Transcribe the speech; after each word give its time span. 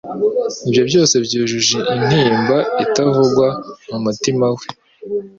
ibyo 0.67 0.83
byose 0.89 1.15
byujuje 1.25 1.77
intimba 1.97 2.57
itavugwa 2.83 3.47
mu 3.89 3.97
mutima 4.05 4.45
we. 4.55 4.65